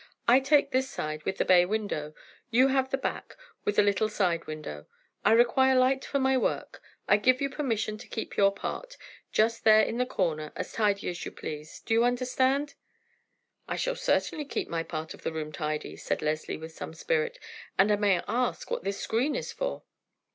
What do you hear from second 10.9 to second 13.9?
as you please. Do you understand?" "I